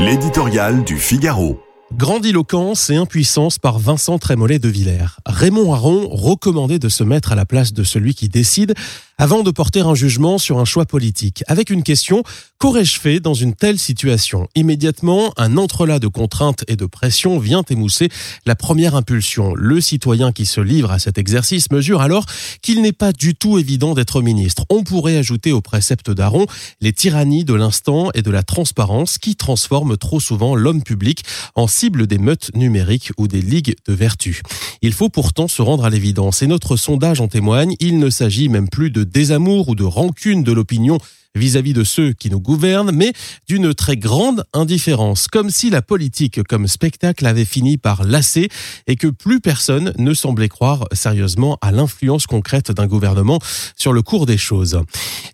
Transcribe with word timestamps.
L'éditorial 0.00 0.82
du 0.82 0.98
Figaro. 0.98 1.60
Grandiloquence 1.96 2.90
et 2.90 2.96
impuissance 2.96 3.60
par 3.60 3.78
Vincent 3.78 4.18
Trémollet 4.18 4.58
de 4.58 4.68
Villers. 4.68 5.20
Raymond 5.24 5.72
Aron 5.72 6.08
recommandait 6.10 6.80
de 6.80 6.88
se 6.88 7.04
mettre 7.04 7.30
à 7.30 7.36
la 7.36 7.46
place 7.46 7.72
de 7.72 7.84
celui 7.84 8.16
qui 8.16 8.28
décide 8.28 8.74
avant 9.18 9.42
de 9.42 9.50
porter 9.50 9.80
un 9.80 9.94
jugement 9.94 10.38
sur 10.38 10.58
un 10.58 10.64
choix 10.64 10.86
politique. 10.86 11.44
Avec 11.46 11.70
une 11.70 11.82
question, 11.82 12.22
qu'aurais-je 12.58 12.98
fait 12.98 13.20
dans 13.20 13.34
une 13.34 13.54
telle 13.54 13.78
situation? 13.78 14.48
Immédiatement, 14.54 15.32
un 15.36 15.56
entrelac 15.56 16.00
de 16.00 16.08
contraintes 16.08 16.64
et 16.68 16.76
de 16.76 16.86
pression 16.86 17.38
vient 17.38 17.62
émousser 17.68 18.08
la 18.46 18.56
première 18.56 18.94
impulsion. 18.94 19.54
Le 19.54 19.80
citoyen 19.80 20.32
qui 20.32 20.46
se 20.46 20.60
livre 20.60 20.90
à 20.90 20.98
cet 20.98 21.18
exercice 21.18 21.70
mesure 21.70 22.00
alors 22.00 22.26
qu'il 22.62 22.82
n'est 22.82 22.92
pas 22.92 23.12
du 23.12 23.34
tout 23.34 23.58
évident 23.58 23.94
d'être 23.94 24.20
ministre. 24.20 24.64
On 24.70 24.82
pourrait 24.82 25.16
ajouter 25.16 25.52
au 25.52 25.60
précepte 25.60 26.10
d'Aron 26.10 26.46
les 26.80 26.92
tyrannies 26.92 27.44
de 27.44 27.54
l'instant 27.54 28.10
et 28.14 28.22
de 28.22 28.30
la 28.30 28.42
transparence 28.42 29.18
qui 29.18 29.36
transforment 29.36 29.96
trop 29.96 30.20
souvent 30.20 30.56
l'homme 30.56 30.82
public 30.82 31.22
en 31.54 31.66
cible 31.66 32.06
des 32.06 32.18
meutes 32.18 32.50
numériques 32.54 33.12
ou 33.16 33.28
des 33.28 33.42
ligues 33.42 33.76
de 33.86 33.92
vertu. 33.92 34.42
Il 34.82 34.92
faut 34.92 35.08
pourtant 35.08 35.48
se 35.48 35.62
rendre 35.62 35.84
à 35.84 35.90
l'évidence, 35.90 36.42
et 36.42 36.46
notre 36.46 36.76
sondage 36.76 37.20
en 37.20 37.28
témoigne, 37.28 37.76
il 37.80 37.98
ne 37.98 38.10
s'agit 38.10 38.48
même 38.48 38.68
plus 38.68 38.90
de 38.90 39.03
désamour 39.04 39.68
ou 39.68 39.74
de 39.74 39.84
rancune 39.84 40.42
de 40.42 40.52
l'opinion 40.52 40.98
vis-à-vis 41.34 41.72
de 41.72 41.84
ceux 41.84 42.12
qui 42.12 42.30
nous 42.30 42.40
gouvernent, 42.40 42.92
mais 42.92 43.12
d'une 43.48 43.74
très 43.74 43.96
grande 43.96 44.44
indifférence, 44.52 45.26
comme 45.26 45.50
si 45.50 45.68
la 45.68 45.82
politique 45.82 46.42
comme 46.44 46.68
spectacle 46.68 47.26
avait 47.26 47.44
fini 47.44 47.76
par 47.76 48.04
lasser 48.04 48.48
et 48.86 48.96
que 48.96 49.08
plus 49.08 49.40
personne 49.40 49.92
ne 49.98 50.14
semblait 50.14 50.48
croire 50.48 50.84
sérieusement 50.92 51.58
à 51.60 51.72
l'influence 51.72 52.26
concrète 52.26 52.70
d'un 52.70 52.86
gouvernement 52.86 53.40
sur 53.76 53.92
le 53.92 54.02
cours 54.02 54.26
des 54.26 54.38
choses. 54.38 54.80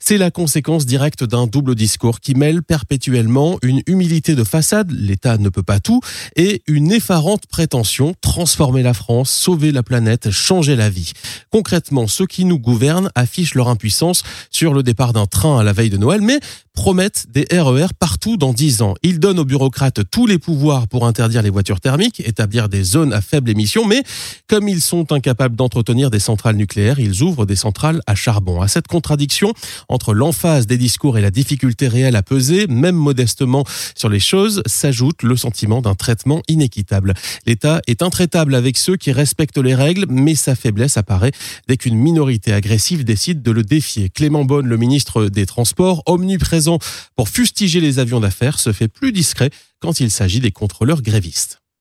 C'est 0.00 0.16
la 0.16 0.30
conséquence 0.30 0.86
directe 0.86 1.24
d'un 1.24 1.46
double 1.46 1.74
discours 1.74 2.20
qui 2.20 2.34
mêle 2.34 2.62
perpétuellement 2.62 3.58
une 3.62 3.82
humilité 3.86 4.34
de 4.34 4.44
façade, 4.44 4.90
l'État 4.90 5.36
ne 5.36 5.50
peut 5.50 5.62
pas 5.62 5.80
tout, 5.80 6.00
et 6.34 6.62
une 6.66 6.92
effarante 6.92 7.46
prétention, 7.46 8.14
transformer 8.22 8.82
la 8.82 8.94
France, 8.94 9.30
sauver 9.30 9.70
la 9.70 9.82
planète, 9.82 10.30
changer 10.30 10.76
la 10.76 10.88
vie. 10.88 11.12
Concrètement, 11.50 12.06
ceux 12.06 12.26
qui 12.26 12.44
nous 12.44 12.58
gouvernent 12.58 13.10
affichent 13.14 13.54
leur 13.54 13.68
impuissance 13.68 14.22
sur 14.50 14.72
le 14.72 14.82
départ 14.82 15.12
d'un 15.12 15.26
train 15.26 15.58
à 15.58 15.62
la 15.62 15.72
veille 15.72 15.89
de 15.90 15.96
Noël, 15.96 16.20
mais 16.20 16.40
promettent 16.72 17.26
des 17.30 17.46
RER 17.52 17.84
e 17.84 17.86
partout 17.98 18.36
dans 18.36 18.52
10 18.52 18.82
ans. 18.82 18.94
Ils 19.02 19.20
donnent 19.20 19.38
aux 19.38 19.44
bureaucrates 19.44 20.00
tous 20.10 20.26
les 20.26 20.38
pouvoirs 20.38 20.88
pour 20.88 21.06
interdire 21.06 21.42
les 21.42 21.50
voitures 21.50 21.80
thermiques, 21.80 22.20
établir 22.26 22.68
des 22.68 22.82
zones 22.82 23.12
à 23.12 23.20
faible 23.20 23.50
émission, 23.50 23.84
mais 23.84 24.02
comme 24.48 24.68
ils 24.68 24.80
sont 24.80 25.12
incapables 25.12 25.56
d'entretenir 25.56 26.10
des 26.10 26.18
centrales 26.18 26.56
nucléaires, 26.56 26.98
ils 26.98 27.22
ouvrent 27.22 27.44
des 27.44 27.56
centrales 27.56 28.00
à 28.06 28.14
charbon. 28.14 28.62
À 28.62 28.68
cette 28.68 28.86
contradiction 28.86 29.52
entre 29.88 30.14
l'emphase 30.14 30.66
des 30.66 30.78
discours 30.78 31.18
et 31.18 31.20
la 31.20 31.30
difficulté 31.30 31.88
réelle 31.88 32.16
à 32.16 32.22
peser, 32.22 32.66
même 32.66 32.96
modestement 32.96 33.64
sur 33.94 34.08
les 34.08 34.20
choses, 34.20 34.62
s'ajoute 34.66 35.22
le 35.22 35.36
sentiment 35.36 35.82
d'un 35.82 35.94
traitement 35.94 36.42
inéquitable. 36.48 37.14
L'État 37.46 37.82
est 37.88 38.02
intraitable 38.02 38.54
avec 38.54 38.76
ceux 38.76 38.96
qui 38.96 39.12
respectent 39.12 39.58
les 39.58 39.74
règles, 39.74 40.06
mais 40.08 40.34
sa 40.34 40.54
faiblesse 40.54 40.96
apparaît 40.96 41.32
dès 41.68 41.76
qu'une 41.76 41.96
minorité 41.96 42.52
agressive 42.52 43.04
décide 43.04 43.42
de 43.42 43.50
le 43.50 43.64
défier. 43.64 44.08
Clément 44.08 44.44
Bonne, 44.44 44.66
le 44.66 44.76
ministre 44.76 45.26
des 45.26 45.46
Transports, 45.46 45.79
omniprésent 46.06 46.78
pour 47.16 47.28
fustiger 47.28 47.80
les 47.80 47.98
avions 47.98 48.20
d'affaires, 48.20 48.58
se 48.58 48.72
fait 48.72 48.88
plus 48.88 49.12
discret 49.12 49.50
quand 49.80 50.00
il 50.00 50.10
s'agit 50.10 50.40
des 50.40 50.52
contrôleurs 50.52 51.02
grévistes. 51.02 51.59